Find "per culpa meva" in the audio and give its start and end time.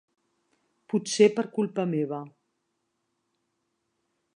1.37-2.23